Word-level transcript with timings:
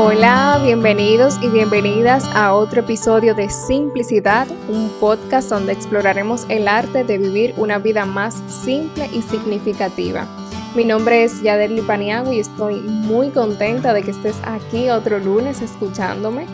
Hola, 0.00 0.60
bienvenidos 0.62 1.40
y 1.42 1.48
bienvenidas 1.48 2.24
a 2.32 2.54
otro 2.54 2.82
episodio 2.82 3.34
de 3.34 3.50
Simplicidad, 3.50 4.46
un 4.68 4.90
podcast 5.00 5.50
donde 5.50 5.72
exploraremos 5.72 6.46
el 6.48 6.68
arte 6.68 7.02
de 7.02 7.18
vivir 7.18 7.52
una 7.56 7.78
vida 7.78 8.06
más 8.06 8.40
simple 8.46 9.10
y 9.12 9.22
significativa. 9.22 10.24
Mi 10.76 10.84
nombre 10.84 11.24
es 11.24 11.42
Yaderli 11.42 11.82
Paniagua 11.82 12.32
y 12.32 12.38
estoy 12.38 12.76
muy 12.76 13.30
contenta 13.30 13.92
de 13.92 14.04
que 14.04 14.12
estés 14.12 14.36
aquí 14.44 14.88
otro 14.88 15.18
lunes 15.18 15.62
escuchándome. 15.62 16.46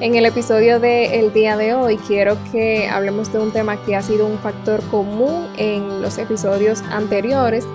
En 0.00 0.14
el 0.14 0.26
episodio 0.26 0.78
del 0.78 1.32
día 1.32 1.56
de 1.56 1.72
hoy 1.72 1.96
quiero 2.06 2.36
que 2.52 2.86
hablemos 2.86 3.32
de 3.32 3.38
un 3.38 3.50
tema 3.50 3.82
que 3.82 3.96
ha 3.96 4.02
sido 4.02 4.26
un 4.26 4.38
factor 4.40 4.82
común 4.90 5.48
en 5.56 6.02
los 6.02 6.18
episodios 6.18 6.82
anteriores 6.90 7.66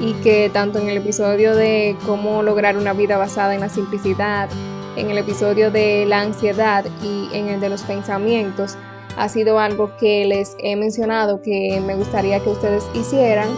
y 0.00 0.12
que 0.14 0.50
tanto 0.50 0.78
en 0.78 0.88
el 0.88 0.98
episodio 0.98 1.54
de 1.54 1.96
cómo 2.04 2.42
lograr 2.42 2.76
una 2.76 2.92
vida 2.92 3.16
basada 3.16 3.54
en 3.54 3.60
la 3.60 3.68
simplicidad, 3.68 4.48
en 4.96 5.10
el 5.10 5.18
episodio 5.18 5.70
de 5.70 6.06
la 6.06 6.20
ansiedad 6.20 6.84
y 7.02 7.28
en 7.32 7.48
el 7.48 7.60
de 7.60 7.68
los 7.68 7.82
pensamientos, 7.82 8.76
ha 9.16 9.28
sido 9.28 9.58
algo 9.58 9.96
que 9.96 10.24
les 10.24 10.56
he 10.58 10.76
mencionado 10.76 11.40
que 11.40 11.80
me 11.84 11.94
gustaría 11.94 12.40
que 12.40 12.50
ustedes 12.50 12.84
hicieran, 12.94 13.48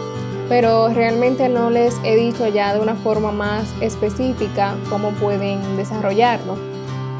pero 0.49 0.89
realmente 0.89 1.49
no 1.49 1.69
les 1.69 1.95
he 2.03 2.15
dicho 2.15 2.47
ya 2.47 2.73
de 2.73 2.79
una 2.79 2.95
forma 2.95 3.31
más 3.31 3.65
específica 3.81 4.75
cómo 4.89 5.11
pueden 5.11 5.77
desarrollarlo. 5.77 6.55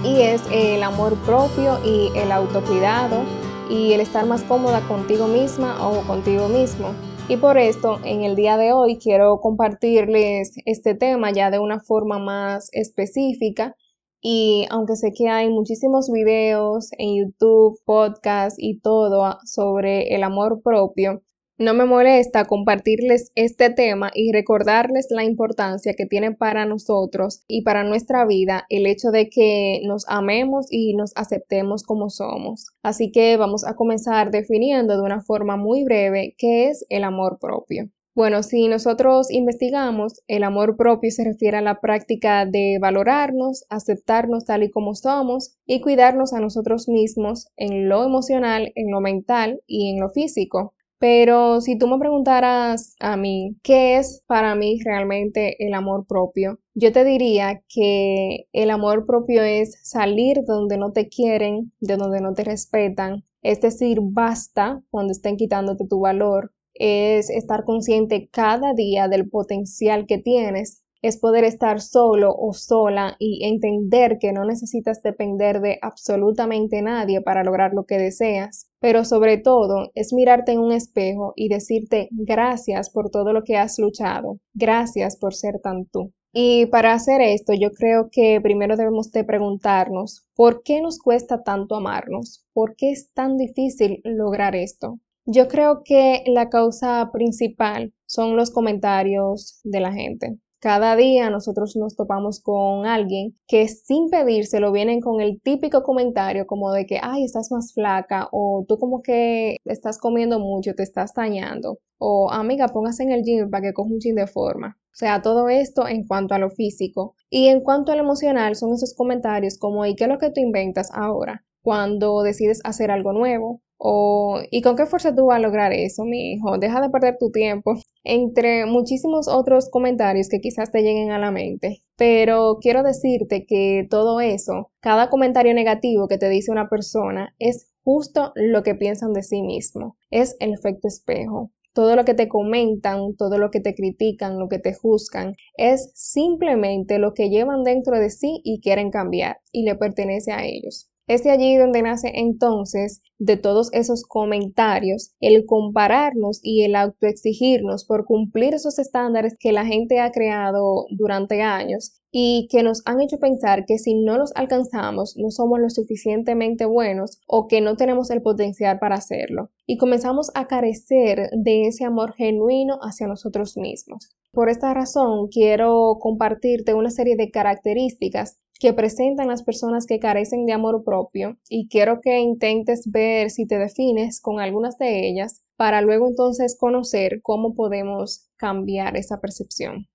Y 0.03 0.21
es 0.21 0.41
el 0.51 0.83
amor 0.83 1.15
propio 1.25 1.79
y 1.83 2.11
el 2.15 2.31
autocuidado 2.31 3.23
y 3.69 3.93
el 3.93 3.99
estar 3.99 4.25
más 4.25 4.43
cómoda 4.43 4.81
contigo 4.81 5.27
misma 5.27 5.75
o 5.85 6.01
contigo 6.01 6.47
mismo. 6.47 6.93
Y 7.29 7.35
por 7.35 7.57
esto, 7.57 7.99
en 8.05 8.23
el 8.23 8.37
día 8.37 8.55
de 8.55 8.71
hoy 8.71 8.97
quiero 8.99 9.41
compartirles 9.41 10.53
este 10.65 10.95
tema 10.95 11.29
ya 11.31 11.51
de 11.51 11.59
una 11.59 11.81
forma 11.81 12.19
más 12.19 12.69
específica. 12.71 13.75
Y 14.21 14.65
aunque 14.69 14.95
sé 14.95 15.11
que 15.11 15.27
hay 15.27 15.49
muchísimos 15.49 16.09
videos 16.09 16.89
en 16.97 17.17
YouTube, 17.17 17.81
podcast 17.83 18.55
y 18.57 18.79
todo 18.79 19.37
sobre 19.43 20.15
el 20.15 20.23
amor 20.23 20.61
propio, 20.63 21.21
no 21.57 21.73
me 21.73 21.85
molesta 21.85 22.45
compartirles 22.45 23.31
este 23.35 23.69
tema 23.71 24.11
y 24.13 24.31
recordarles 24.31 25.07
la 25.09 25.23
importancia 25.23 25.93
que 25.97 26.05
tiene 26.05 26.31
para 26.31 26.65
nosotros 26.65 27.43
y 27.47 27.63
para 27.63 27.83
nuestra 27.83 28.25
vida 28.25 28.65
el 28.69 28.85
hecho 28.85 29.09
de 29.09 29.29
que 29.29 29.81
nos 29.83 30.05
amemos 30.07 30.67
y 30.69 30.95
nos 30.95 31.13
aceptemos 31.15 31.83
como 31.83 32.09
somos. 32.09 32.67
Así 32.83 33.11
que 33.11 33.37
vamos 33.37 33.65
a 33.65 33.75
comenzar 33.75 34.29
definiendo 34.29 34.95
de 34.95 35.01
una 35.01 35.21
forma 35.21 35.57
muy 35.57 35.83
breve 35.83 36.35
qué 36.37 36.69
es 36.69 36.85
el 36.89 37.03
amor 37.03 37.39
propio. 37.39 37.89
Bueno, 38.17 38.41
si 38.41 38.67
nosotros 38.67 39.29
investigamos, 39.29 40.23
el 40.27 40.43
amor 40.43 40.75
propio 40.75 41.11
se 41.11 41.23
refiere 41.23 41.57
a 41.57 41.61
la 41.61 41.79
práctica 41.79 42.47
de 42.47 42.79
valorarnos, 42.81 43.65
aceptarnos 43.69 44.45
tal 44.45 44.63
y 44.63 44.71
como 44.71 44.95
somos 44.95 45.55
y 45.67 45.81
cuidarnos 45.81 46.33
a 46.33 46.39
nosotros 46.39 46.87
mismos 46.87 47.49
en 47.57 47.89
lo 47.89 48.03
emocional, 48.03 48.71
en 48.73 48.89
lo 48.89 49.01
mental 49.01 49.61
y 49.67 49.91
en 49.91 49.99
lo 49.99 50.09
físico. 50.09 50.73
Pero 50.99 51.61
si 51.61 51.77
tú 51.77 51.87
me 51.87 51.99
preguntaras 51.99 52.95
a 52.99 53.17
mí, 53.17 53.57
¿qué 53.61 53.97
es 53.97 54.23
para 54.25 54.55
mí 54.55 54.79
realmente 54.83 55.55
el 55.65 55.73
amor 55.75 56.07
propio? 56.07 56.59
Yo 56.73 56.91
te 56.91 57.03
diría 57.03 57.61
que 57.69 58.47
el 58.51 58.71
amor 58.71 59.05
propio 59.05 59.43
es 59.43 59.79
salir 59.83 60.39
donde 60.47 60.77
no 60.77 60.93
te 60.93 61.07
quieren, 61.07 61.71
de 61.79 61.97
donde 61.97 62.19
no 62.21 62.33
te 62.33 62.43
respetan, 62.43 63.23
es 63.43 63.61
decir, 63.61 63.99
basta 64.01 64.81
cuando 64.89 65.11
estén 65.11 65.37
quitándote 65.37 65.87
tu 65.87 65.99
valor, 65.99 66.51
es 66.73 67.29
estar 67.29 67.63
consciente 67.63 68.29
cada 68.31 68.73
día 68.73 69.07
del 69.07 69.29
potencial 69.29 70.05
que 70.07 70.17
tienes 70.17 70.83
es 71.01 71.17
poder 71.17 71.43
estar 71.43 71.81
solo 71.81 72.33
o 72.35 72.53
sola 72.53 73.15
y 73.19 73.45
entender 73.45 74.17
que 74.19 74.33
no 74.33 74.45
necesitas 74.45 75.01
depender 75.01 75.61
de 75.61 75.79
absolutamente 75.81 76.81
nadie 76.81 77.21
para 77.21 77.43
lograr 77.43 77.73
lo 77.73 77.85
que 77.85 77.97
deseas. 77.97 78.69
Pero 78.79 79.05
sobre 79.05 79.37
todo 79.37 79.91
es 79.95 80.13
mirarte 80.13 80.51
en 80.51 80.59
un 80.59 80.71
espejo 80.71 81.33
y 81.35 81.49
decirte 81.49 82.09
gracias 82.11 82.89
por 82.89 83.09
todo 83.09 83.33
lo 83.33 83.43
que 83.43 83.57
has 83.57 83.79
luchado, 83.79 84.39
gracias 84.53 85.17
por 85.17 85.33
ser 85.33 85.59
tan 85.59 85.85
tú. 85.85 86.13
Y 86.33 86.67
para 86.67 86.93
hacer 86.93 87.21
esto 87.21 87.53
yo 87.53 87.71
creo 87.71 88.09
que 88.11 88.39
primero 88.41 88.75
debemos 88.75 89.11
de 89.11 89.23
preguntarnos 89.23 90.27
¿por 90.35 90.61
qué 90.61 90.81
nos 90.81 90.99
cuesta 90.99 91.43
tanto 91.43 91.75
amarnos? 91.75 92.45
¿Por 92.53 92.75
qué 92.75 92.91
es 92.91 93.11
tan 93.13 93.37
difícil 93.37 94.01
lograr 94.03 94.55
esto? 94.55 94.99
Yo 95.25 95.47
creo 95.47 95.81
que 95.83 96.23
la 96.27 96.49
causa 96.49 97.09
principal 97.11 97.93
son 98.05 98.37
los 98.37 98.51
comentarios 98.51 99.59
de 99.63 99.79
la 99.81 99.91
gente. 99.91 100.37
Cada 100.59 100.95
día 100.95 101.29
nosotros 101.29 101.75
nos 101.75 101.95
topamos 101.95 102.41
con 102.41 102.87
alguien 102.87 103.37
que 103.47 103.67
sin 103.67 104.09
pedírselo 104.09 104.71
vienen 104.71 105.01
con 105.01 105.21
el 105.21 105.39
típico 105.41 105.83
comentario 105.83 106.47
como 106.47 106.71
de 106.71 106.87
que, 106.87 106.99
ay, 107.01 107.23
estás 107.23 107.51
más 107.51 107.73
flaca 107.73 108.27
o 108.31 108.65
tú 108.67 108.77
como 108.79 109.01
que 109.03 109.57
estás 109.65 109.99
comiendo 109.99 110.39
mucho, 110.39 110.73
te 110.73 110.81
estás 110.81 111.13
dañando 111.13 111.77
o 111.99 112.31
amiga, 112.31 112.67
póngase 112.67 113.03
en 113.03 113.11
el 113.11 113.23
gym 113.23 113.49
para 113.49 113.63
que 113.63 113.73
coja 113.73 113.91
un 113.91 113.99
chin 113.99 114.15
de 114.15 114.27
forma. 114.27 114.77
O 114.79 114.97
sea, 114.97 115.21
todo 115.21 115.49
esto 115.49 115.87
en 115.87 116.07
cuanto 116.07 116.33
a 116.33 116.39
lo 116.39 116.49
físico. 116.49 117.15
Y 117.29 117.47
en 117.47 117.61
cuanto 117.61 117.91
a 117.91 117.95
lo 117.95 118.03
emocional 118.03 118.55
son 118.55 118.73
esos 118.73 118.95
comentarios 118.95 119.57
como, 119.59 119.85
¿y 119.85 119.95
qué 119.95 120.05
es 120.05 120.09
lo 120.09 120.17
que 120.17 120.31
tú 120.31 120.41
inventas 120.41 120.89
ahora? 120.93 121.45
Cuando 121.61 122.23
decides 122.23 122.61
hacer 122.63 122.89
algo 122.89 123.13
nuevo, 123.13 123.61
o 123.77 124.39
¿y 124.51 124.61
con 124.61 124.75
qué 124.75 124.85
fuerza 124.85 125.15
tú 125.15 125.27
vas 125.27 125.37
a 125.37 125.41
lograr 125.41 125.73
eso, 125.73 126.03
mi 126.03 126.33
hijo? 126.33 126.57
Deja 126.57 126.81
de 126.81 126.89
perder 126.89 127.17
tu 127.19 127.31
tiempo. 127.31 127.75
Entre 128.03 128.65
muchísimos 128.65 129.27
otros 129.27 129.69
comentarios 129.69 130.29
que 130.29 130.39
quizás 130.39 130.71
te 130.71 130.81
lleguen 130.81 131.11
a 131.11 131.19
la 131.19 131.31
mente. 131.31 131.83
Pero 131.95 132.57
quiero 132.61 132.83
decirte 132.83 133.45
que 133.45 133.87
todo 133.89 134.19
eso, 134.19 134.71
cada 134.79 135.09
comentario 135.09 135.53
negativo 135.53 136.07
que 136.07 136.17
te 136.17 136.29
dice 136.29 136.51
una 136.51 136.69
persona, 136.69 137.35
es 137.39 137.67
justo 137.83 138.31
lo 138.35 138.63
que 138.63 138.75
piensan 138.75 139.13
de 139.13 139.23
sí 139.23 139.41
mismo. 139.41 139.97
Es 140.09 140.35
el 140.39 140.53
efecto 140.53 140.87
espejo. 140.87 141.51
Todo 141.73 141.95
lo 141.95 142.05
que 142.05 142.15
te 142.15 142.27
comentan, 142.27 143.15
todo 143.15 143.37
lo 143.37 143.51
que 143.51 143.59
te 143.59 143.75
critican, 143.75 144.39
lo 144.39 144.49
que 144.49 144.57
te 144.57 144.73
juzgan, 144.73 145.35
es 145.55 145.91
simplemente 145.93 146.97
lo 146.97 147.13
que 147.13 147.29
llevan 147.29 147.63
dentro 147.63 147.99
de 147.99 148.09
sí 148.09 148.41
y 148.43 148.61
quieren 148.61 148.89
cambiar 148.89 149.37
y 149.51 149.63
le 149.63 149.75
pertenece 149.75 150.31
a 150.31 150.43
ellos. 150.43 150.89
Es 151.07 151.23
de 151.23 151.31
allí 151.31 151.55
donde 151.55 151.81
nace 151.81 152.11
entonces 152.15 153.01
de 153.17 153.37
todos 153.37 153.69
esos 153.71 154.03
comentarios 154.03 155.13
el 155.21 155.45
compararnos 155.45 156.41
y 156.43 156.63
el 156.63 156.75
autoexigirnos 156.75 157.85
por 157.85 158.03
cumplir 158.03 158.53
esos 158.53 158.77
estándares 158.77 159.37
que 159.39 159.53
la 159.53 159.65
gente 159.65 160.01
ha 160.01 160.11
creado 160.11 160.85
durante 160.89 161.41
años 161.41 162.01
y 162.11 162.49
que 162.51 162.61
nos 162.61 162.81
han 162.85 162.99
hecho 162.99 163.19
pensar 163.19 163.65
que 163.65 163.77
si 163.77 163.95
no 163.95 164.17
los 164.17 164.33
alcanzamos 164.35 165.15
no 165.15 165.31
somos 165.31 165.59
lo 165.61 165.69
suficientemente 165.69 166.65
buenos 166.65 167.21
o 167.25 167.47
que 167.47 167.61
no 167.61 167.77
tenemos 167.77 168.11
el 168.11 168.21
potencial 168.21 168.77
para 168.77 168.95
hacerlo. 168.95 169.49
Y 169.65 169.77
comenzamos 169.77 170.29
a 170.35 170.47
carecer 170.47 171.29
de 171.31 171.67
ese 171.67 171.85
amor 171.85 172.15
genuino 172.15 172.79
hacia 172.81 173.07
nosotros 173.07 173.55
mismos. 173.55 174.09
Por 174.33 174.49
esta 174.49 174.73
razón 174.73 175.29
quiero 175.29 175.99
compartirte 176.01 176.73
una 176.73 176.91
serie 176.91 177.15
de 177.15 177.31
características 177.31 178.39
que 178.59 178.73
presentan 178.73 179.27
las 179.27 179.43
personas 179.43 179.85
que 179.85 179.99
carecen 179.99 180.45
de 180.45 180.53
amor 180.53 180.83
propio 180.83 181.37
y 181.49 181.67
quiero 181.67 182.01
que 182.01 182.19
intentes 182.19 182.89
ver 182.91 183.29
si 183.29 183.45
te 183.45 183.57
defines 183.57 184.19
con 184.21 184.39
algunas 184.39 184.77
de 184.77 185.07
ellas 185.07 185.43
para 185.55 185.81
luego 185.81 186.07
entonces 186.07 186.57
conocer 186.59 187.19
cómo 187.21 187.53
podemos 187.55 188.29
cambiar 188.37 188.97
esa 188.97 189.19
percepción. 189.19 189.87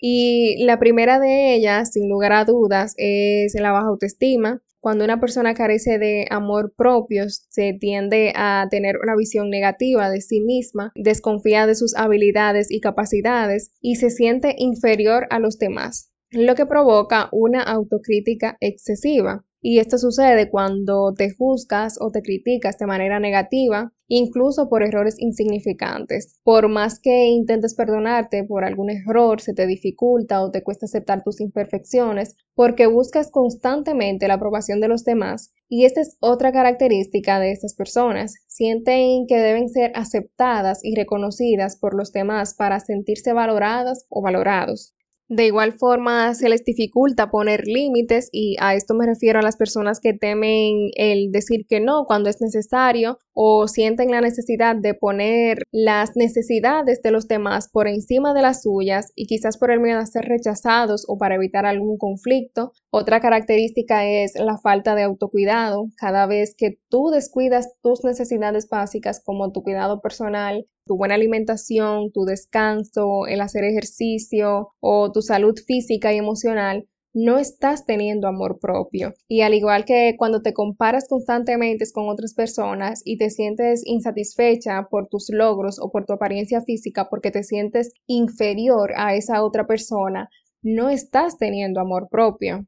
Y 0.00 0.64
la 0.64 0.78
primera 0.78 1.18
de 1.18 1.54
ellas, 1.54 1.92
sin 1.92 2.08
lugar 2.08 2.32
a 2.32 2.44
dudas, 2.44 2.94
es 2.96 3.54
la 3.54 3.72
baja 3.72 3.88
autoestima. 3.88 4.62
Cuando 4.80 5.04
una 5.04 5.18
persona 5.18 5.54
carece 5.54 5.98
de 5.98 6.26
amor 6.30 6.72
propio, 6.76 7.24
se 7.28 7.72
tiende 7.72 8.32
a 8.36 8.68
tener 8.70 8.96
una 9.02 9.16
visión 9.16 9.50
negativa 9.50 10.08
de 10.08 10.20
sí 10.20 10.40
misma, 10.40 10.92
desconfía 10.94 11.66
de 11.66 11.74
sus 11.74 11.96
habilidades 11.96 12.70
y 12.70 12.80
capacidades 12.80 13.72
y 13.80 13.96
se 13.96 14.10
siente 14.10 14.54
inferior 14.56 15.26
a 15.30 15.40
los 15.40 15.58
demás 15.58 16.07
lo 16.30 16.54
que 16.54 16.66
provoca 16.66 17.28
una 17.32 17.62
autocrítica 17.62 18.56
excesiva. 18.60 19.44
Y 19.60 19.80
esto 19.80 19.98
sucede 19.98 20.50
cuando 20.50 21.12
te 21.14 21.34
juzgas 21.34 21.98
o 22.00 22.10
te 22.12 22.22
criticas 22.22 22.78
de 22.78 22.86
manera 22.86 23.18
negativa, 23.18 23.92
incluso 24.06 24.68
por 24.68 24.84
errores 24.84 25.16
insignificantes. 25.18 26.38
Por 26.44 26.68
más 26.68 27.00
que 27.00 27.26
intentes 27.26 27.74
perdonarte 27.74 28.44
por 28.44 28.64
algún 28.64 28.90
error, 28.90 29.40
se 29.40 29.54
te 29.54 29.66
dificulta 29.66 30.42
o 30.42 30.52
te 30.52 30.62
cuesta 30.62 30.86
aceptar 30.86 31.24
tus 31.24 31.40
imperfecciones 31.40 32.36
porque 32.54 32.86
buscas 32.86 33.32
constantemente 33.32 34.28
la 34.28 34.34
aprobación 34.34 34.80
de 34.80 34.88
los 34.88 35.04
demás. 35.04 35.52
Y 35.68 35.86
esta 35.86 36.02
es 36.02 36.16
otra 36.20 36.52
característica 36.52 37.40
de 37.40 37.50
estas 37.50 37.74
personas. 37.74 38.34
Sienten 38.46 39.26
que 39.26 39.38
deben 39.38 39.68
ser 39.68 39.90
aceptadas 39.96 40.84
y 40.84 40.94
reconocidas 40.94 41.76
por 41.76 41.94
los 41.94 42.12
demás 42.12 42.54
para 42.54 42.78
sentirse 42.78 43.32
valoradas 43.32 44.06
o 44.08 44.22
valorados. 44.22 44.94
De 45.28 45.44
igual 45.44 45.74
forma, 45.74 46.34
se 46.34 46.48
les 46.48 46.64
dificulta 46.64 47.30
poner 47.30 47.66
límites 47.66 48.30
y 48.32 48.56
a 48.60 48.74
esto 48.74 48.94
me 48.94 49.04
refiero 49.04 49.38
a 49.38 49.42
las 49.42 49.56
personas 49.58 50.00
que 50.00 50.14
temen 50.14 50.90
el 50.94 51.30
decir 51.30 51.66
que 51.68 51.80
no 51.80 52.04
cuando 52.06 52.30
es 52.30 52.40
necesario 52.40 53.18
o 53.40 53.68
sienten 53.68 54.10
la 54.10 54.20
necesidad 54.20 54.74
de 54.74 54.94
poner 54.94 55.62
las 55.70 56.16
necesidades 56.16 57.02
de 57.02 57.12
los 57.12 57.28
demás 57.28 57.68
por 57.72 57.86
encima 57.86 58.34
de 58.34 58.42
las 58.42 58.62
suyas 58.62 59.12
y 59.14 59.26
quizás 59.26 59.58
por 59.58 59.70
el 59.70 59.78
miedo 59.78 60.00
a 60.00 60.06
ser 60.06 60.24
rechazados 60.24 61.04
o 61.06 61.18
para 61.18 61.36
evitar 61.36 61.64
algún 61.64 61.98
conflicto. 61.98 62.72
Otra 62.90 63.20
característica 63.20 64.04
es 64.04 64.34
la 64.34 64.58
falta 64.58 64.96
de 64.96 65.04
autocuidado. 65.04 65.86
Cada 65.96 66.26
vez 66.26 66.56
que 66.58 66.78
tú 66.88 67.10
descuidas 67.10 67.68
tus 67.80 68.02
necesidades 68.02 68.68
básicas 68.68 69.22
como 69.24 69.52
tu 69.52 69.62
cuidado 69.62 70.00
personal, 70.00 70.66
tu 70.84 70.96
buena 70.96 71.14
alimentación, 71.14 72.10
tu 72.10 72.24
descanso, 72.24 73.28
el 73.28 73.40
hacer 73.40 73.62
ejercicio 73.62 74.70
o 74.80 75.12
tu 75.12 75.22
salud 75.22 75.54
física 75.64 76.12
y 76.12 76.16
emocional, 76.16 76.88
no 77.14 77.38
estás 77.38 77.86
teniendo 77.86 78.28
amor 78.28 78.58
propio. 78.60 79.14
Y 79.26 79.40
al 79.40 79.54
igual 79.54 79.84
que 79.84 80.14
cuando 80.18 80.42
te 80.42 80.52
comparas 80.52 81.08
constantemente 81.08 81.84
con 81.92 82.08
otras 82.08 82.34
personas 82.34 83.02
y 83.04 83.18
te 83.18 83.30
sientes 83.30 83.82
insatisfecha 83.84 84.88
por 84.90 85.08
tus 85.08 85.28
logros 85.30 85.78
o 85.80 85.90
por 85.90 86.04
tu 86.04 86.12
apariencia 86.12 86.62
física 86.62 87.08
porque 87.08 87.30
te 87.30 87.42
sientes 87.42 87.92
inferior 88.06 88.92
a 88.96 89.14
esa 89.14 89.42
otra 89.42 89.66
persona, 89.66 90.28
no 90.62 90.90
estás 90.90 91.38
teniendo 91.38 91.80
amor 91.80 92.08
propio. 92.10 92.66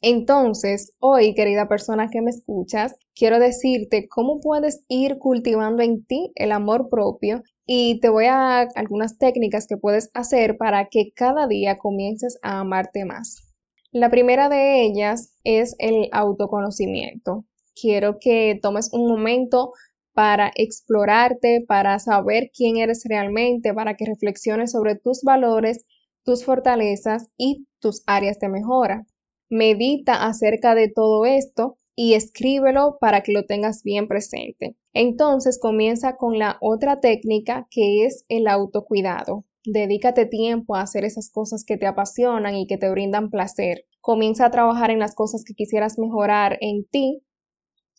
Entonces, 0.00 0.94
hoy, 0.98 1.32
querida 1.34 1.68
persona 1.68 2.08
que 2.10 2.22
me 2.22 2.30
escuchas, 2.30 2.96
quiero 3.14 3.38
decirte 3.38 4.08
cómo 4.08 4.40
puedes 4.40 4.84
ir 4.88 5.18
cultivando 5.18 5.82
en 5.82 6.04
ti 6.04 6.32
el 6.34 6.50
amor 6.50 6.88
propio 6.88 7.42
y 7.66 8.00
te 8.00 8.08
voy 8.08 8.24
a 8.24 8.34
dar 8.34 8.68
algunas 8.74 9.18
técnicas 9.18 9.68
que 9.68 9.76
puedes 9.76 10.10
hacer 10.12 10.56
para 10.56 10.88
que 10.88 11.12
cada 11.14 11.46
día 11.46 11.78
comiences 11.78 12.36
a 12.42 12.58
amarte 12.58 13.04
más. 13.04 13.51
La 13.94 14.08
primera 14.08 14.48
de 14.48 14.84
ellas 14.84 15.36
es 15.44 15.76
el 15.78 16.08
autoconocimiento. 16.12 17.44
Quiero 17.78 18.16
que 18.18 18.58
tomes 18.62 18.90
un 18.94 19.06
momento 19.06 19.72
para 20.14 20.50
explorarte, 20.54 21.62
para 21.68 21.98
saber 21.98 22.50
quién 22.56 22.78
eres 22.78 23.04
realmente, 23.06 23.74
para 23.74 23.94
que 23.94 24.06
reflexiones 24.06 24.72
sobre 24.72 24.96
tus 24.96 25.20
valores, 25.22 25.84
tus 26.24 26.42
fortalezas 26.42 27.28
y 27.36 27.66
tus 27.80 28.02
áreas 28.06 28.38
de 28.38 28.48
mejora. 28.48 29.04
Medita 29.50 30.24
acerca 30.24 30.74
de 30.74 30.88
todo 30.88 31.26
esto 31.26 31.76
y 31.94 32.14
escríbelo 32.14 32.96
para 32.98 33.22
que 33.22 33.32
lo 33.32 33.44
tengas 33.44 33.82
bien 33.82 34.08
presente. 34.08 34.74
Entonces 34.94 35.58
comienza 35.60 36.16
con 36.16 36.38
la 36.38 36.56
otra 36.62 37.00
técnica 37.00 37.66
que 37.70 38.06
es 38.06 38.24
el 38.28 38.48
autocuidado. 38.48 39.44
Dedícate 39.64 40.26
tiempo 40.26 40.74
a 40.74 40.80
hacer 40.82 41.04
esas 41.04 41.30
cosas 41.30 41.64
que 41.64 41.76
te 41.76 41.86
apasionan 41.86 42.56
y 42.56 42.66
que 42.66 42.78
te 42.78 42.90
brindan 42.90 43.30
placer. 43.30 43.84
Comienza 44.00 44.46
a 44.46 44.50
trabajar 44.50 44.90
en 44.90 44.98
las 44.98 45.14
cosas 45.14 45.44
que 45.44 45.54
quisieras 45.54 45.98
mejorar 45.98 46.58
en 46.60 46.84
ti 46.84 47.22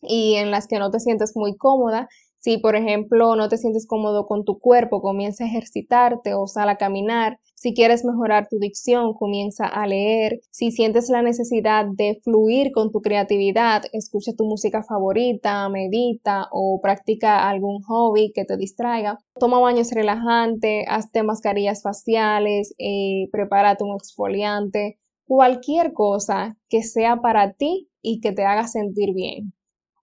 y 0.02 0.34
en 0.36 0.50
las 0.50 0.66
que 0.66 0.78
no 0.78 0.90
te 0.90 1.00
sientes 1.00 1.32
muy 1.36 1.56
cómoda 1.56 2.08
si, 2.44 2.58
por 2.58 2.76
ejemplo, 2.76 3.36
no 3.36 3.48
te 3.48 3.56
sientes 3.56 3.86
cómodo 3.86 4.26
con 4.26 4.44
tu 4.44 4.58
cuerpo, 4.58 5.00
comienza 5.00 5.44
a 5.44 5.46
ejercitarte 5.46 6.34
o 6.34 6.46
sal 6.46 6.68
a 6.68 6.76
caminar. 6.76 7.38
Si 7.54 7.72
quieres 7.72 8.04
mejorar 8.04 8.48
tu 8.50 8.58
dicción, 8.58 9.14
comienza 9.14 9.64
a 9.64 9.86
leer. 9.86 10.40
Si 10.50 10.70
sientes 10.70 11.08
la 11.08 11.22
necesidad 11.22 11.86
de 11.90 12.20
fluir 12.22 12.70
con 12.72 12.92
tu 12.92 13.00
creatividad, 13.00 13.84
escucha 13.94 14.34
tu 14.36 14.44
música 14.44 14.82
favorita, 14.82 15.66
medita 15.70 16.48
o 16.52 16.80
practica 16.82 17.48
algún 17.48 17.80
hobby 17.80 18.30
que 18.34 18.44
te 18.44 18.58
distraiga. 18.58 19.18
Toma 19.40 19.58
baños 19.58 19.90
relajantes, 19.92 20.84
hazte 20.86 21.22
mascarillas 21.22 21.80
faciales, 21.82 22.74
eh, 22.76 23.26
prepárate 23.32 23.84
un 23.84 23.96
exfoliante, 23.96 24.98
cualquier 25.26 25.94
cosa 25.94 26.58
que 26.68 26.82
sea 26.82 27.22
para 27.22 27.54
ti 27.54 27.88
y 28.02 28.20
que 28.20 28.32
te 28.32 28.44
haga 28.44 28.68
sentir 28.68 29.14
bien. 29.14 29.54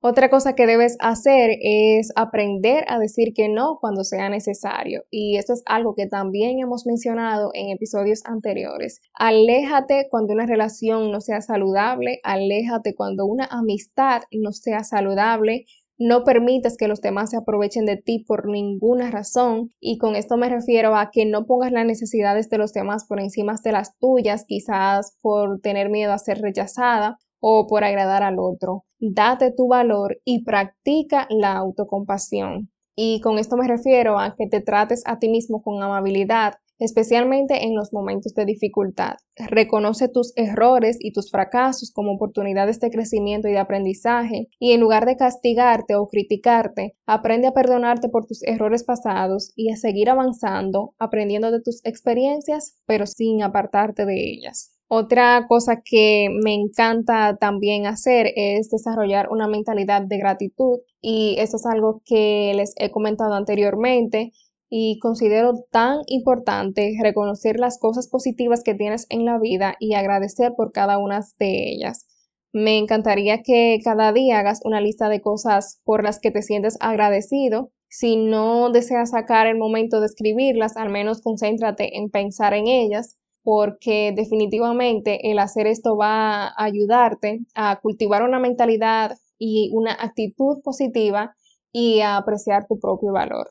Otra 0.03 0.31
cosa 0.31 0.55
que 0.55 0.65
debes 0.65 0.97
hacer 0.99 1.51
es 1.61 2.11
aprender 2.15 2.85
a 2.87 2.97
decir 2.97 3.33
que 3.35 3.49
no 3.49 3.77
cuando 3.79 4.03
sea 4.03 4.29
necesario. 4.29 5.03
Y 5.11 5.37
esto 5.37 5.53
es 5.53 5.61
algo 5.67 5.93
que 5.93 6.07
también 6.07 6.57
hemos 6.57 6.87
mencionado 6.87 7.51
en 7.53 7.69
episodios 7.69 8.21
anteriores. 8.25 8.99
Aléjate 9.13 10.07
cuando 10.09 10.33
una 10.33 10.47
relación 10.47 11.11
no 11.11 11.21
sea 11.21 11.41
saludable, 11.41 12.19
aléjate 12.23 12.95
cuando 12.95 13.27
una 13.27 13.45
amistad 13.45 14.23
no 14.31 14.53
sea 14.53 14.83
saludable. 14.83 15.65
No 15.99 16.23
permitas 16.23 16.77
que 16.77 16.87
los 16.87 16.99
demás 17.01 17.29
se 17.29 17.37
aprovechen 17.37 17.85
de 17.85 17.97
ti 17.97 18.25
por 18.27 18.49
ninguna 18.49 19.11
razón 19.11 19.71
y 19.79 19.99
con 19.99 20.15
esto 20.15 20.35
me 20.35 20.49
refiero 20.49 20.95
a 20.95 21.11
que 21.11 21.27
no 21.27 21.45
pongas 21.45 21.71
las 21.71 21.85
necesidades 21.85 22.49
de 22.49 22.57
los 22.57 22.73
demás 22.73 23.05
por 23.05 23.19
encima 23.19 23.53
de 23.63 23.71
las 23.71 23.95
tuyas, 23.99 24.45
quizás 24.47 25.15
por 25.21 25.59
tener 25.61 25.91
miedo 25.91 26.11
a 26.11 26.17
ser 26.17 26.41
rechazada 26.41 27.19
o 27.41 27.67
por 27.67 27.83
agradar 27.83 28.23
al 28.23 28.39
otro. 28.39 28.85
Date 28.99 29.51
tu 29.51 29.67
valor 29.67 30.21
y 30.23 30.45
practica 30.45 31.27
la 31.29 31.53
autocompasión. 31.57 32.71
Y 32.95 33.19
con 33.21 33.39
esto 33.39 33.57
me 33.57 33.67
refiero 33.67 34.19
a 34.19 34.35
que 34.37 34.47
te 34.47 34.61
trates 34.61 35.03
a 35.05 35.17
ti 35.19 35.27
mismo 35.27 35.61
con 35.61 35.81
amabilidad, 35.81 36.53
especialmente 36.77 37.63
en 37.65 37.75
los 37.75 37.93
momentos 37.93 38.33
de 38.33 38.45
dificultad. 38.45 39.15
Reconoce 39.35 40.07
tus 40.07 40.33
errores 40.35 40.97
y 40.99 41.13
tus 41.13 41.29
fracasos 41.29 41.91
como 41.91 42.13
oportunidades 42.13 42.79
de 42.79 42.89
crecimiento 42.89 43.47
y 43.47 43.51
de 43.51 43.59
aprendizaje, 43.59 44.49
y 44.59 44.73
en 44.73 44.81
lugar 44.81 45.05
de 45.05 45.15
castigarte 45.15 45.95
o 45.95 46.07
criticarte, 46.07 46.95
aprende 47.05 47.47
a 47.47 47.53
perdonarte 47.53 48.09
por 48.09 48.25
tus 48.25 48.43
errores 48.43 48.83
pasados 48.83 49.53
y 49.55 49.71
a 49.71 49.77
seguir 49.77 50.09
avanzando, 50.09 50.95
aprendiendo 50.97 51.51
de 51.51 51.61
tus 51.61 51.85
experiencias, 51.85 52.79
pero 52.85 53.05
sin 53.05 53.43
apartarte 53.43 54.05
de 54.05 54.31
ellas. 54.31 54.80
Otra 54.93 55.45
cosa 55.47 55.81
que 55.85 56.27
me 56.43 56.53
encanta 56.53 57.37
también 57.37 57.85
hacer 57.85 58.33
es 58.35 58.69
desarrollar 58.69 59.29
una 59.31 59.47
mentalidad 59.47 60.01
de 60.01 60.17
gratitud 60.17 60.79
y 60.99 61.37
eso 61.39 61.55
es 61.55 61.65
algo 61.65 62.01
que 62.03 62.51
les 62.57 62.73
he 62.75 62.91
comentado 62.91 63.33
anteriormente 63.35 64.33
y 64.69 64.99
considero 64.99 65.53
tan 65.71 65.99
importante 66.07 66.93
reconocer 67.01 67.57
las 67.57 67.79
cosas 67.79 68.09
positivas 68.09 68.63
que 68.65 68.75
tienes 68.75 69.05
en 69.09 69.23
la 69.23 69.39
vida 69.39 69.75
y 69.79 69.93
agradecer 69.93 70.51
por 70.57 70.73
cada 70.73 70.97
una 70.97 71.21
de 71.39 71.71
ellas. 71.71 72.05
Me 72.51 72.77
encantaría 72.77 73.43
que 73.43 73.79
cada 73.81 74.11
día 74.11 74.39
hagas 74.39 74.59
una 74.65 74.81
lista 74.81 75.07
de 75.07 75.21
cosas 75.21 75.79
por 75.85 76.03
las 76.03 76.19
que 76.19 76.31
te 76.31 76.41
sientes 76.41 76.75
agradecido. 76.81 77.71
Si 77.87 78.17
no 78.17 78.71
deseas 78.71 79.11
sacar 79.11 79.47
el 79.47 79.57
momento 79.57 80.01
de 80.01 80.07
escribirlas, 80.07 80.75
al 80.75 80.89
menos 80.89 81.21
concéntrate 81.21 81.97
en 81.97 82.09
pensar 82.09 82.53
en 82.53 82.67
ellas 82.67 83.17
porque 83.43 84.13
definitivamente 84.15 85.31
el 85.31 85.39
hacer 85.39 85.67
esto 85.67 85.97
va 85.97 86.47
a 86.47 86.53
ayudarte 86.63 87.39
a 87.55 87.79
cultivar 87.81 88.23
una 88.23 88.39
mentalidad 88.39 89.17
y 89.37 89.71
una 89.73 89.93
actitud 89.93 90.61
positiva 90.63 91.35
y 91.71 92.01
a 92.01 92.17
apreciar 92.17 92.67
tu 92.67 92.79
propio 92.79 93.11
valor. 93.11 93.49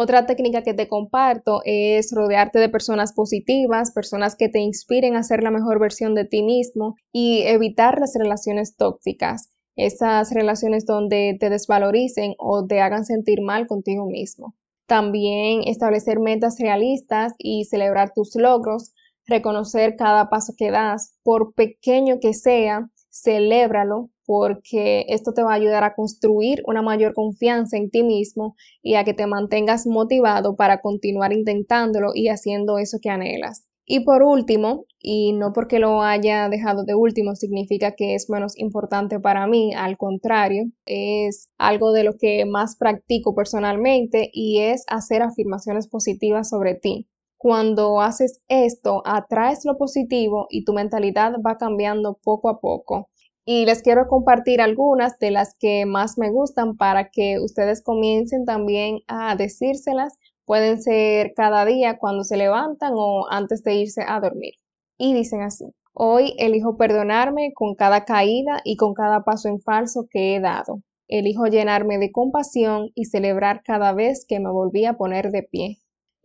Otra 0.00 0.26
técnica 0.26 0.62
que 0.62 0.74
te 0.74 0.86
comparto 0.86 1.60
es 1.64 2.12
rodearte 2.12 2.60
de 2.60 2.68
personas 2.68 3.12
positivas, 3.12 3.90
personas 3.90 4.36
que 4.36 4.48
te 4.48 4.60
inspiren 4.60 5.16
a 5.16 5.24
ser 5.24 5.42
la 5.42 5.50
mejor 5.50 5.80
versión 5.80 6.14
de 6.14 6.24
ti 6.24 6.44
mismo 6.44 6.94
y 7.12 7.42
evitar 7.42 7.98
las 7.98 8.14
relaciones 8.16 8.76
tóxicas, 8.76 9.50
esas 9.74 10.32
relaciones 10.32 10.86
donde 10.86 11.36
te 11.40 11.50
desvaloricen 11.50 12.34
o 12.38 12.64
te 12.64 12.80
hagan 12.80 13.04
sentir 13.04 13.42
mal 13.42 13.66
contigo 13.66 14.06
mismo. 14.06 14.54
También 14.86 15.62
establecer 15.66 16.20
metas 16.20 16.60
realistas 16.60 17.34
y 17.36 17.64
celebrar 17.64 18.12
tus 18.14 18.36
logros, 18.36 18.92
reconocer 19.28 19.96
cada 19.96 20.28
paso 20.28 20.54
que 20.56 20.70
das, 20.70 21.14
por 21.22 21.54
pequeño 21.54 22.18
que 22.20 22.34
sea, 22.34 22.88
celébralo 23.10 24.10
porque 24.26 25.06
esto 25.08 25.32
te 25.32 25.42
va 25.42 25.52
a 25.52 25.56
ayudar 25.56 25.84
a 25.84 25.94
construir 25.94 26.62
una 26.66 26.82
mayor 26.82 27.14
confianza 27.14 27.78
en 27.78 27.90
ti 27.90 28.02
mismo 28.02 28.56
y 28.82 28.96
a 28.96 29.04
que 29.04 29.14
te 29.14 29.26
mantengas 29.26 29.86
motivado 29.86 30.54
para 30.54 30.82
continuar 30.82 31.32
intentándolo 31.32 32.10
y 32.14 32.28
haciendo 32.28 32.78
eso 32.78 32.98
que 33.00 33.08
anhelas. 33.08 33.66
Y 33.86 34.00
por 34.00 34.22
último, 34.22 34.84
y 35.00 35.32
no 35.32 35.54
porque 35.54 35.78
lo 35.78 36.02
haya 36.02 36.50
dejado 36.50 36.84
de 36.84 36.94
último 36.94 37.34
significa 37.36 37.92
que 37.92 38.14
es 38.14 38.28
menos 38.28 38.52
importante 38.58 39.18
para 39.18 39.46
mí, 39.46 39.72
al 39.74 39.96
contrario, 39.96 40.64
es 40.84 41.48
algo 41.56 41.92
de 41.92 42.04
lo 42.04 42.18
que 42.18 42.44
más 42.44 42.76
practico 42.76 43.34
personalmente 43.34 44.28
y 44.30 44.58
es 44.58 44.84
hacer 44.88 45.22
afirmaciones 45.22 45.88
positivas 45.88 46.50
sobre 46.50 46.74
ti. 46.74 47.08
Cuando 47.38 48.00
haces 48.00 48.42
esto, 48.48 49.00
atraes 49.04 49.64
lo 49.64 49.78
positivo 49.78 50.48
y 50.50 50.64
tu 50.64 50.72
mentalidad 50.72 51.34
va 51.46 51.56
cambiando 51.56 52.18
poco 52.20 52.48
a 52.48 52.58
poco. 52.60 53.08
Y 53.44 53.64
les 53.64 53.80
quiero 53.80 54.08
compartir 54.08 54.60
algunas 54.60 55.20
de 55.20 55.30
las 55.30 55.54
que 55.58 55.86
más 55.86 56.18
me 56.18 56.30
gustan 56.30 56.76
para 56.76 57.10
que 57.10 57.38
ustedes 57.40 57.80
comiencen 57.82 58.44
también 58.44 58.98
a 59.06 59.36
decírselas. 59.36 60.18
Pueden 60.46 60.82
ser 60.82 61.32
cada 61.36 61.64
día 61.64 61.96
cuando 61.98 62.24
se 62.24 62.36
levantan 62.36 62.92
o 62.96 63.30
antes 63.30 63.62
de 63.62 63.76
irse 63.76 64.02
a 64.06 64.18
dormir. 64.18 64.54
Y 64.98 65.14
dicen 65.14 65.42
así, 65.42 65.64
hoy 65.94 66.34
elijo 66.38 66.76
perdonarme 66.76 67.52
con 67.54 67.76
cada 67.76 68.04
caída 68.04 68.60
y 68.64 68.76
con 68.76 68.94
cada 68.94 69.22
paso 69.22 69.48
en 69.48 69.60
falso 69.60 70.08
que 70.10 70.34
he 70.34 70.40
dado. 70.40 70.82
Elijo 71.06 71.46
llenarme 71.46 71.98
de 71.98 72.10
compasión 72.10 72.90
y 72.96 73.04
celebrar 73.04 73.62
cada 73.62 73.92
vez 73.92 74.26
que 74.28 74.40
me 74.40 74.50
volví 74.50 74.86
a 74.86 74.94
poner 74.94 75.30
de 75.30 75.44
pie. 75.44 75.78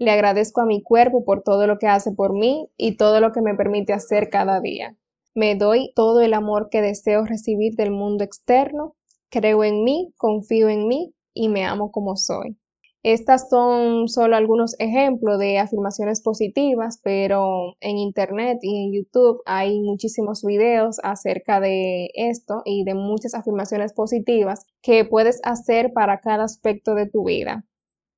Le 0.03 0.12
agradezco 0.12 0.60
a 0.60 0.65
mi 0.65 0.83
cuerpo 0.83 1.24
por 1.24 1.43
todo 1.43 1.65
lo 1.65 1.77
que 1.77 1.88
hace 1.88 2.12
por 2.12 2.33
mí 2.33 2.67
y 2.75 2.98
todo 2.98 3.22
lo 3.22 3.31
que 3.31 3.39
me 3.39 3.55
permite 3.55 3.93
hacer 3.93 4.29
cada 4.29 4.60
día. 4.60 4.98
Me 5.33 5.55
doy 5.55 5.93
todo 5.95 6.19
el 6.19 6.33
amor 6.33 6.67
que 6.69 6.81
deseo 6.81 7.24
recibir 7.24 7.75
del 7.75 7.91
mundo 7.91 8.25
externo. 8.25 8.98
Creo 9.29 9.63
en 9.63 9.86
mí, 9.86 10.13
confío 10.17 10.67
en 10.67 10.89
mí 10.89 11.13
y 11.33 11.48
me 11.48 11.63
amo 11.63 11.89
como 11.93 12.17
soy. 12.17 12.57
Estas 13.01 13.48
son 13.50 14.10
solo 14.10 14.36
algunos 14.36 14.75
ejemplos 14.77 15.39
de 15.39 15.57
afirmaciones 15.57 16.22
positivas, 16.22 17.00
pero 17.01 17.77
en 17.79 17.98
Internet 17.98 18.60
y 18.62 18.83
en 18.83 18.91
YouTube 18.91 19.41
hay 19.45 19.79
muchísimos 19.79 20.43
videos 20.43 20.98
acerca 21.01 21.62
de 21.62 22.10
esto 22.13 22.62
y 22.65 22.83
de 22.83 22.93
muchas 22.93 23.36
afirmaciones 23.36 23.93
positivas 23.93 24.65
que 24.81 25.05
puedes 25.05 25.39
hacer 25.45 25.93
para 25.93 26.19
cada 26.19 26.43
aspecto 26.43 26.93
de 26.93 27.10
tu 27.10 27.24
vida. 27.24 27.63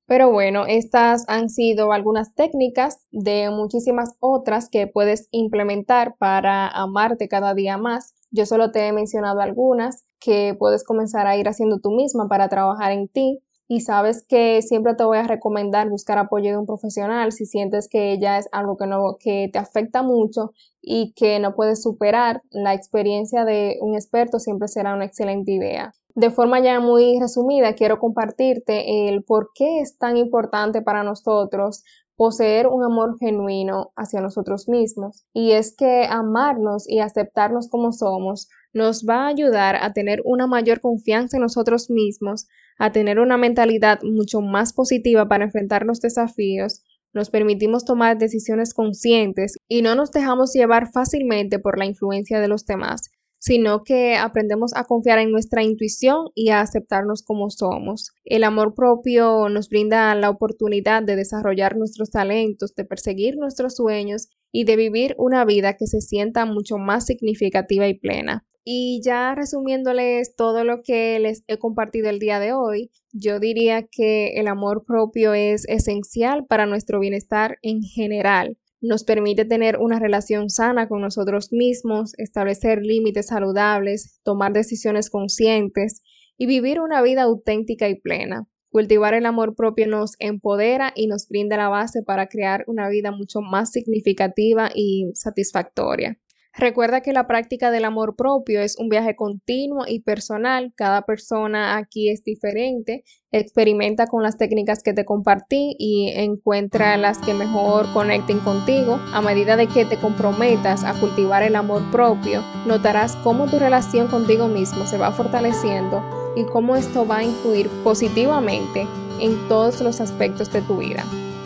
Pero 0.07 0.31
bueno, 0.31 0.65
estas 0.67 1.25
han 1.27 1.49
sido 1.49 1.91
algunas 1.91 2.35
técnicas 2.35 2.99
de 3.11 3.49
muchísimas 3.49 4.15
otras 4.19 4.69
que 4.69 4.85
puedes 4.85 5.27
implementar 5.31 6.15
para 6.19 6.67
amarte 6.67 7.27
cada 7.27 7.55
día 7.55 7.77
más. 7.77 8.13
Yo 8.29 8.45
solo 8.45 8.71
te 8.71 8.87
he 8.87 8.93
mencionado 8.93 9.41
algunas 9.41 10.05
que 10.19 10.55
puedes 10.59 10.83
comenzar 10.83 11.25
a 11.25 11.37
ir 11.37 11.47
haciendo 11.47 11.79
tú 11.79 11.91
misma 11.91 12.27
para 12.27 12.49
trabajar 12.49 12.91
en 12.91 13.07
ti 13.07 13.41
y 13.67 13.81
sabes 13.81 14.23
que 14.27 14.61
siempre 14.61 14.93
te 14.93 15.03
voy 15.03 15.17
a 15.17 15.23
recomendar 15.23 15.89
buscar 15.89 16.19
apoyo 16.19 16.51
de 16.51 16.57
un 16.57 16.67
profesional 16.67 17.31
si 17.31 17.47
sientes 17.47 17.87
que 17.89 18.19
ya 18.19 18.37
es 18.37 18.47
algo 18.51 18.77
que 18.77 18.85
no 18.85 19.17
que 19.19 19.49
te 19.51 19.57
afecta 19.57 20.03
mucho 20.03 20.51
y 20.81 21.13
que 21.13 21.39
no 21.39 21.55
puedes 21.55 21.81
superar, 21.81 22.43
la 22.51 22.75
experiencia 22.75 23.43
de 23.43 23.77
un 23.81 23.95
experto 23.95 24.39
siempre 24.39 24.67
será 24.67 24.93
una 24.93 25.05
excelente 25.05 25.51
idea. 25.51 25.93
De 26.15 26.31
forma 26.31 26.61
ya 26.61 26.79
muy 26.79 27.19
resumida, 27.19 27.75
quiero 27.75 27.99
compartirte 27.99 29.09
el 29.09 29.23
por 29.23 29.51
qué 29.53 29.81
es 29.81 29.97
tan 29.97 30.15
importante 30.15 30.81
para 30.81 31.03
nosotros 31.03 31.83
poseer 32.15 32.67
un 32.67 32.83
amor 32.85 33.17
genuino 33.19 33.91
hacia 33.97 34.21
nosotros 34.21 34.69
mismos. 34.69 35.25
Y 35.33 35.51
es 35.51 35.75
que 35.75 36.05
amarnos 36.09 36.89
y 36.89 36.99
aceptarnos 36.99 37.67
como 37.67 37.91
somos 37.91 38.47
nos 38.71 39.05
va 39.05 39.25
a 39.25 39.27
ayudar 39.27 39.75
a 39.75 39.91
tener 39.91 40.21
una 40.23 40.47
mayor 40.47 40.79
confianza 40.79 41.35
en 41.35 41.43
nosotros 41.43 41.89
mismos, 41.89 42.47
a 42.77 42.93
tener 42.93 43.19
una 43.19 43.35
mentalidad 43.37 43.99
mucho 44.03 44.39
más 44.39 44.71
positiva 44.71 45.27
para 45.27 45.43
enfrentar 45.43 45.85
los 45.85 45.99
desafíos, 45.99 46.81
nos 47.13 47.29
permitimos 47.29 47.85
tomar 47.85 48.17
decisiones 48.17 48.73
conscientes 48.73 49.57
y 49.69 49.81
no 49.81 49.95
nos 49.95 50.11
dejamos 50.11 50.53
llevar 50.53 50.91
fácilmente 50.91 51.59
por 51.59 51.79
la 51.79 51.85
influencia 51.85 52.41
de 52.41 52.49
los 52.49 52.65
demás, 52.65 53.09
sino 53.45 53.83
que 53.83 54.15
aprendemos 54.15 54.71
a 54.75 54.85
confiar 54.85 55.19
en 55.19 55.31
nuestra 55.31 55.61
intuición 55.61 56.29
y 56.33 56.49
a 56.49 56.61
aceptarnos 56.61 57.21
como 57.21 57.51
somos. 57.51 58.11
El 58.23 58.43
amor 58.43 58.73
propio 58.73 59.49
nos 59.49 59.69
brinda 59.69 60.15
la 60.15 60.31
oportunidad 60.31 61.03
de 61.03 61.15
desarrollar 61.15 61.77
nuestros 61.77 62.09
talentos, 62.09 62.73
de 62.73 62.85
perseguir 62.85 63.37
nuestros 63.37 63.75
sueños 63.75 64.29
y 64.51 64.63
de 64.63 64.77
vivir 64.77 65.13
una 65.19 65.45
vida 65.45 65.77
que 65.77 65.85
se 65.85 66.01
sienta 66.01 66.47
mucho 66.47 66.79
más 66.79 67.05
significativa 67.05 67.87
y 67.87 67.93
plena. 67.93 68.47
Y 68.63 68.99
ya 69.05 69.35
resumiéndoles 69.35 70.35
todo 70.35 70.63
lo 70.63 70.81
que 70.81 71.19
les 71.19 71.43
he 71.45 71.59
compartido 71.59 72.09
el 72.09 72.17
día 72.17 72.39
de 72.39 72.53
hoy, 72.53 72.89
yo 73.11 73.39
diría 73.39 73.83
que 73.83 74.39
el 74.39 74.47
amor 74.47 74.85
propio 74.87 75.35
es 75.35 75.65
esencial 75.69 76.47
para 76.47 76.65
nuestro 76.65 76.99
bienestar 76.99 77.59
en 77.61 77.83
general. 77.83 78.57
Nos 78.85 79.03
permite 79.03 79.45
tener 79.45 79.79
una 79.79 79.97
relación 79.97 80.51
sana 80.51 80.87
con 80.87 81.01
nosotros 81.01 81.51
mismos, 81.51 82.13
establecer 82.19 82.83
límites 82.83 83.27
saludables, 83.27 84.19
tomar 84.23 84.53
decisiones 84.53 85.09
conscientes 85.09 86.03
y 86.37 86.45
vivir 86.45 86.79
una 86.79 87.01
vida 87.01 87.23
auténtica 87.23 87.89
y 87.89 87.99
plena. 87.99 88.47
Cultivar 88.69 89.15
el 89.15 89.25
amor 89.25 89.55
propio 89.55 89.87
nos 89.87 90.11
empodera 90.19 90.93
y 90.95 91.07
nos 91.07 91.27
brinda 91.27 91.57
la 91.57 91.67
base 91.67 92.03
para 92.03 92.27
crear 92.27 92.63
una 92.67 92.87
vida 92.87 93.11
mucho 93.11 93.41
más 93.41 93.71
significativa 93.71 94.69
y 94.75 95.09
satisfactoria. 95.15 96.19
Recuerda 96.57 97.01
que 97.01 97.11
la 97.11 97.27
práctica 97.27 97.69
del 97.69 97.83
amor 97.83 98.15
propio 98.15 98.61
es 98.61 98.77
un 98.77 98.87
viaje 98.87 99.15
continuo 99.17 99.83
y 99.87 99.99
personal. 99.99 100.71
Cada 100.77 101.01
persona 101.01 101.75
aquí 101.75 102.09
es 102.09 102.23
diferente. 102.23 103.03
Experimenta 103.33 104.07
con 104.07 104.23
las 104.23 104.37
técnicas 104.37 104.81
que 104.81 104.93
te 104.93 105.03
compartí 105.03 105.75
y 105.77 106.13
encuentra 106.15 106.95
las 106.95 107.17
que 107.17 107.33
mejor 107.33 107.91
conecten 107.91 108.39
contigo. 108.39 109.01
A 109.13 109.21
medida 109.21 109.57
de 109.57 109.67
que 109.67 109.83
te 109.83 109.97
comprometas 109.97 110.85
a 110.85 110.93
cultivar 110.93 111.43
el 111.43 111.57
amor 111.57 111.81
propio, 111.91 112.41
notarás 112.65 113.17
cómo 113.17 113.47
tu 113.47 113.59
relación 113.59 114.07
contigo 114.07 114.47
mismo 114.47 114.85
se 114.85 114.97
va 114.97 115.11
fortaleciendo 115.11 116.01
y 116.37 116.45
cómo 116.45 116.77
esto 116.77 117.05
va 117.05 117.17
a 117.17 117.23
influir 117.23 117.67
positivamente 117.83 118.87
en 119.19 119.49
todos 119.49 119.81
los 119.81 119.99
aspectos 119.99 120.53
de 120.53 120.61
tu 120.61 120.77
vida. 120.77 121.03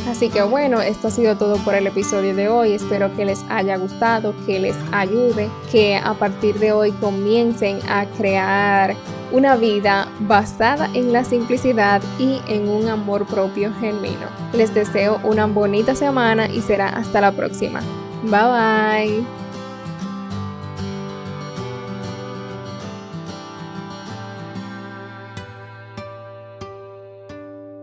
Así 0.08 0.29
que 0.29 0.41
bueno, 0.41 0.82
esto 0.82 1.08
ha 1.08 1.12
sido 1.12 1.36
todo 1.36 1.58
por 1.58 1.75
el 1.75 1.88
episodio 1.88 2.36
de 2.36 2.50
hoy. 2.50 2.74
Espero 2.74 3.15
que 3.15 3.25
les 3.25 3.44
haya 3.50 3.77
gustado, 3.77 4.34
que 4.46 4.60
les 4.60 4.75
ayude, 4.91 5.50
que 5.72 5.98
a 5.98 6.13
partir 6.13 6.58
de 6.60 6.72
hoy 6.72 6.91
comiencen 6.94 7.79
a 7.89 8.06
crear 8.18 8.96
una 9.32 9.56
vida 9.56 10.08
basada 10.22 10.89
en 10.94 11.13
la 11.13 11.24
simplicidad 11.24 12.01
y 12.18 12.41
en 12.48 12.68
un 12.70 12.88
amor 12.88 13.25
propio 13.27 13.72
genuino. 13.79 14.27
Les 14.53 14.74
deseo 14.74 15.20
una 15.24 15.46
bonita 15.46 15.96
semana 15.96 16.48
y 16.48 16.62
será 16.62 16.89
hasta 16.89 17.22
la 17.22 17.32
próxima. 17.32 17.82
Bye 18.24 19.20
bye. 19.22 19.38